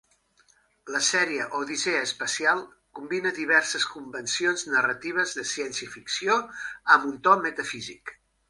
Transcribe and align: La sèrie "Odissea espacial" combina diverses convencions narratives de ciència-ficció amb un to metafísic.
La 0.93 1.01
sèrie 1.07 1.43
"Odissea 1.59 1.99
espacial" 2.05 2.63
combina 3.01 3.33
diverses 3.37 3.87
convencions 3.91 4.65
narratives 4.73 5.37
de 5.41 5.47
ciència-ficció 5.53 6.43
amb 6.97 7.11
un 7.13 7.25
to 7.29 7.41
metafísic. 7.49 8.17